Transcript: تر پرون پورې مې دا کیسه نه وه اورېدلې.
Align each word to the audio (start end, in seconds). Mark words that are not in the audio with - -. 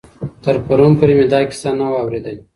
تر 0.43 0.55
پرون 0.65 0.91
پورې 0.99 1.13
مې 1.17 1.25
دا 1.33 1.39
کیسه 1.49 1.69
نه 1.79 1.85
وه 1.91 1.97
اورېدلې. 2.03 2.41